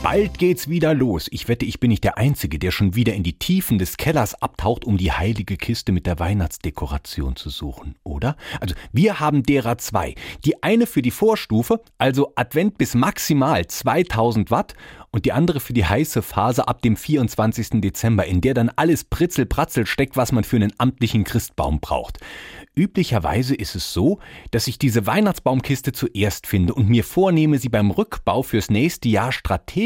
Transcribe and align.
Bald 0.00 0.38
geht's 0.38 0.68
wieder 0.68 0.94
los. 0.94 1.26
Ich 1.32 1.48
wette, 1.48 1.66
ich 1.66 1.80
bin 1.80 1.90
nicht 1.90 2.04
der 2.04 2.18
Einzige, 2.18 2.60
der 2.60 2.70
schon 2.70 2.94
wieder 2.94 3.14
in 3.14 3.24
die 3.24 3.36
Tiefen 3.36 3.78
des 3.78 3.96
Kellers 3.96 4.40
abtaucht, 4.40 4.84
um 4.84 4.96
die 4.96 5.10
heilige 5.10 5.56
Kiste 5.56 5.90
mit 5.90 6.06
der 6.06 6.20
Weihnachtsdekoration 6.20 7.34
zu 7.34 7.50
suchen, 7.50 7.96
oder? 8.04 8.36
Also, 8.60 8.76
wir 8.92 9.18
haben 9.18 9.42
derer 9.42 9.76
zwei. 9.78 10.14
Die 10.44 10.62
eine 10.62 10.86
für 10.86 11.02
die 11.02 11.10
Vorstufe, 11.10 11.82
also 11.98 12.32
Advent 12.36 12.78
bis 12.78 12.94
maximal 12.94 13.66
2000 13.66 14.52
Watt, 14.52 14.74
und 15.10 15.24
die 15.24 15.32
andere 15.32 15.60
für 15.60 15.72
die 15.72 15.86
heiße 15.86 16.22
Phase 16.22 16.68
ab 16.68 16.82
dem 16.82 16.96
24. 16.96 17.80
Dezember, 17.80 18.26
in 18.26 18.40
der 18.40 18.54
dann 18.54 18.70
alles 18.76 19.04
Pritzel-Pratzel 19.04 19.86
steckt, 19.86 20.16
was 20.16 20.32
man 20.32 20.44
für 20.44 20.56
einen 20.56 20.72
amtlichen 20.78 21.24
Christbaum 21.24 21.80
braucht. 21.80 22.18
Üblicherweise 22.74 23.54
ist 23.54 23.74
es 23.74 23.92
so, 23.92 24.20
dass 24.50 24.68
ich 24.68 24.78
diese 24.78 25.06
Weihnachtsbaumkiste 25.06 25.92
zuerst 25.92 26.46
finde 26.46 26.74
und 26.74 26.88
mir 26.88 27.04
vornehme, 27.04 27.58
sie 27.58 27.70
beim 27.70 27.90
Rückbau 27.90 28.42
fürs 28.42 28.70
nächste 28.70 29.08
Jahr 29.08 29.32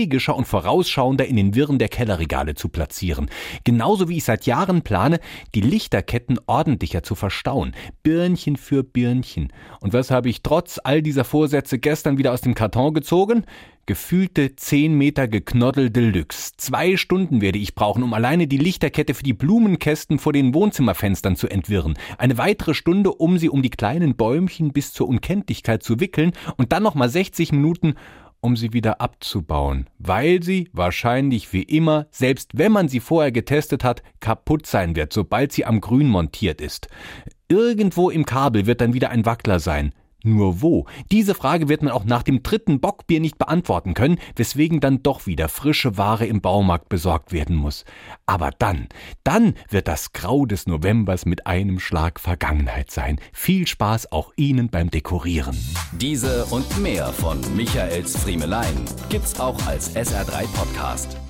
strategischer 0.02 0.34
und 0.36 0.46
vorausschauender 0.46 1.26
in 1.26 1.36
den 1.36 1.54
Wirren 1.54 1.78
der 1.78 1.88
Kellerregale 1.88 2.54
zu 2.54 2.68
platzieren. 2.68 3.30
Genauso 3.64 4.08
wie 4.08 4.16
ich 4.16 4.24
seit 4.24 4.46
Jahren 4.46 4.82
plane, 4.82 5.20
die 5.54 5.60
Lichterketten 5.60 6.38
ordentlicher 6.46 7.02
zu 7.02 7.14
verstauen. 7.14 7.72
Birnchen 8.02 8.56
für 8.56 8.82
Birnchen. 8.82 9.52
Und 9.80 9.92
was 9.92 10.10
habe 10.10 10.28
ich 10.28 10.42
trotz 10.42 10.80
all 10.82 11.02
dieser 11.02 11.24
Vorsätze 11.24 11.78
gestern 11.78 12.18
wieder 12.18 12.32
aus 12.32 12.40
dem 12.40 12.54
Karton 12.54 12.94
gezogen? 12.94 13.44
Gefühlte 13.84 14.54
10 14.54 14.96
Meter 14.96 15.26
Geknoddel 15.26 15.90
Deluxe. 15.90 16.52
Zwei 16.56 16.96
Stunden 16.96 17.40
werde 17.40 17.58
ich 17.58 17.74
brauchen, 17.74 18.04
um 18.04 18.14
alleine 18.14 18.46
die 18.46 18.56
Lichterkette 18.56 19.12
für 19.12 19.24
die 19.24 19.32
Blumenkästen 19.32 20.20
vor 20.20 20.32
den 20.32 20.54
Wohnzimmerfenstern 20.54 21.34
zu 21.34 21.48
entwirren. 21.48 21.94
Eine 22.16 22.38
weitere 22.38 22.74
Stunde, 22.74 23.12
um 23.12 23.38
sie 23.38 23.48
um 23.48 23.60
die 23.60 23.70
kleinen 23.70 24.14
Bäumchen 24.14 24.72
bis 24.72 24.92
zur 24.92 25.08
Unkenntlichkeit 25.08 25.82
zu 25.82 25.98
wickeln 25.98 26.30
und 26.56 26.70
dann 26.70 26.84
nochmal 26.84 27.08
60 27.08 27.50
Minuten, 27.50 27.94
um 28.42 28.56
sie 28.56 28.72
wieder 28.72 29.00
abzubauen, 29.00 29.88
weil 29.98 30.42
sie 30.42 30.68
wahrscheinlich 30.72 31.52
wie 31.52 31.62
immer, 31.62 32.06
selbst 32.10 32.50
wenn 32.54 32.72
man 32.72 32.88
sie 32.88 33.00
vorher 33.00 33.32
getestet 33.32 33.84
hat, 33.84 34.02
kaputt 34.20 34.66
sein 34.66 34.96
wird, 34.96 35.12
sobald 35.12 35.52
sie 35.52 35.64
am 35.64 35.80
Grün 35.80 36.08
montiert 36.08 36.60
ist. 36.60 36.88
Irgendwo 37.48 38.10
im 38.10 38.26
Kabel 38.26 38.66
wird 38.66 38.80
dann 38.80 38.92
wieder 38.92 39.10
ein 39.10 39.24
Wackler 39.24 39.60
sein. 39.60 39.92
Nur 40.24 40.62
wo? 40.62 40.86
Diese 41.10 41.34
Frage 41.34 41.68
wird 41.68 41.82
man 41.82 41.92
auch 41.92 42.04
nach 42.04 42.22
dem 42.22 42.42
dritten 42.42 42.80
Bockbier 42.80 43.20
nicht 43.20 43.38
beantworten 43.38 43.94
können, 43.94 44.18
weswegen 44.36 44.80
dann 44.80 45.02
doch 45.02 45.26
wieder 45.26 45.48
frische 45.48 45.96
Ware 45.96 46.26
im 46.26 46.40
Baumarkt 46.40 46.88
besorgt 46.88 47.32
werden 47.32 47.56
muss. 47.56 47.84
Aber 48.26 48.50
dann, 48.58 48.88
dann 49.24 49.54
wird 49.68 49.88
das 49.88 50.12
Grau 50.12 50.46
des 50.46 50.66
Novembers 50.66 51.26
mit 51.26 51.46
einem 51.46 51.80
Schlag 51.80 52.20
Vergangenheit 52.20 52.90
sein. 52.90 53.18
Viel 53.32 53.66
Spaß 53.66 54.12
auch 54.12 54.32
Ihnen 54.36 54.68
beim 54.68 54.90
Dekorieren. 54.90 55.56
Diese 55.92 56.44
und 56.46 56.78
mehr 56.80 57.06
von 57.08 57.40
Michaels 57.56 58.16
Friemelein 58.16 58.84
gibt's 59.08 59.38
auch 59.40 59.66
als 59.66 59.94
SR3 59.96 60.46
Podcast. 60.54 61.21